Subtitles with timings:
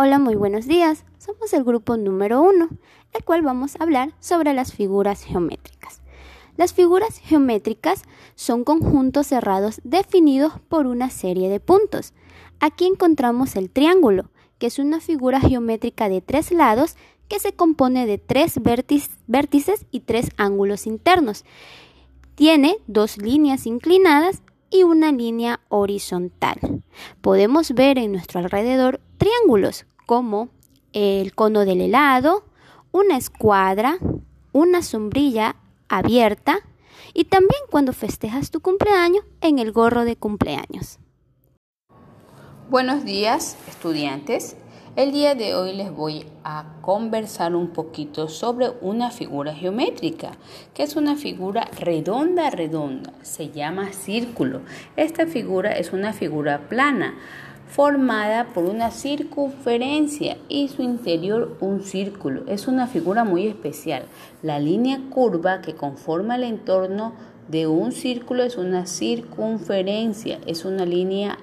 [0.00, 1.04] Hola, muy buenos días.
[1.18, 2.68] Somos el grupo número uno,
[3.12, 6.02] el cual vamos a hablar sobre las figuras geométricas.
[6.56, 8.04] Las figuras geométricas
[8.36, 12.12] son conjuntos cerrados definidos por una serie de puntos.
[12.60, 14.30] Aquí encontramos el triángulo,
[14.60, 16.94] que es una figura geométrica de tres lados
[17.26, 18.60] que se compone de tres
[19.26, 21.44] vértices y tres ángulos internos.
[22.36, 26.82] Tiene dos líneas inclinadas y una línea horizontal.
[27.20, 30.48] Podemos ver en nuestro alrededor triángulos como
[30.92, 32.44] el cono del helado,
[32.92, 33.98] una escuadra,
[34.52, 35.56] una sombrilla
[35.88, 36.60] abierta
[37.14, 40.98] y también cuando festejas tu cumpleaños en el gorro de cumpleaños.
[42.70, 44.56] Buenos días, estudiantes.
[44.98, 50.32] El día de hoy les voy a conversar un poquito sobre una figura geométrica,
[50.74, 54.62] que es una figura redonda redonda, se llama círculo.
[54.96, 57.14] Esta figura es una figura plana
[57.68, 62.42] formada por una circunferencia y su interior un círculo.
[62.48, 64.02] Es una figura muy especial.
[64.42, 67.12] La línea curva que conforma el entorno
[67.46, 71.38] de un círculo es una circunferencia, es una línea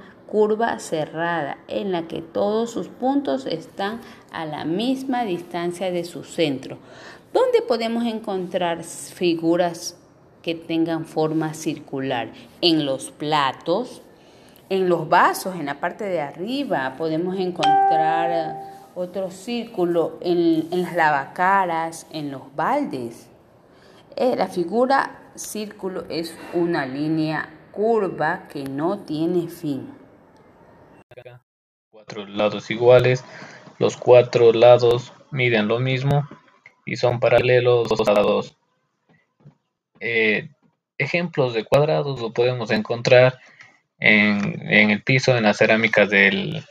[0.80, 6.78] cerrada en la que todos sus puntos están a la misma distancia de su centro.
[7.34, 9.98] ¿Dónde podemos encontrar figuras
[10.42, 12.31] que tengan forma circular?
[12.62, 14.02] En los platos,
[14.70, 18.56] en los vasos, en la parte de arriba, podemos encontrar eh,
[18.96, 23.28] otro círculo en, las lavacaras, en los baldes.
[24.16, 30.05] Eh, la figura círculo es una línea curva que no tiene fin
[32.06, 33.25] cuatro lados iguales,
[33.80, 36.28] los cuatro lados miden lo mismo
[36.86, 38.56] y son paralelos los lados.
[40.00, 40.50] Eh,
[40.97, 43.39] ejemplos de cuadrados lo podemos encontrar
[44.00, 46.64] en, el piso, en las cerámicas del,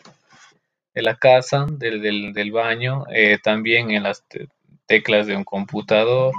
[0.94, 4.24] de la casa, del, baño, eh, también en las
[4.86, 6.32] teclas de un computador,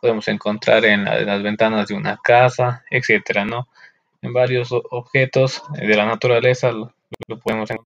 [0.00, 3.68] podemos encontrar en, las ventanas de una casa, etcétera, ¿no?
[4.22, 6.92] En varios objetos de la naturaleza lo
[7.40, 7.97] podemos encontrar.